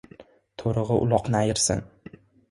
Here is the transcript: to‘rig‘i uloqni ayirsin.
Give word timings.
to‘rig‘i 0.61 0.95
uloqni 1.01 1.37
ayirsin. 1.41 1.83